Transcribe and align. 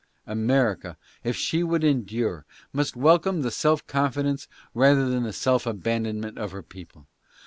America, 0.25 0.97
if 1.23 1.35
she 1.35 1.61
would 1.61 1.83
endure, 1.83 2.43
must 2.73 2.95
welcome 2.95 3.43
the 3.43 3.51
self 3.51 3.85
confidence 3.85 4.47
rather 4.73 5.07
than 5.07 5.21
the 5.21 5.31
self 5.31 5.67
abandon 5.67 6.19
ment 6.19 6.39
of 6.39 6.51
her 6.53 6.63
people. 6.63 7.05